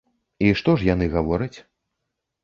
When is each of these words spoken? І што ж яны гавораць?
І 0.45 0.47
што 0.61 0.73
ж 0.83 0.87
яны 0.87 1.07
гавораць? 1.15 1.57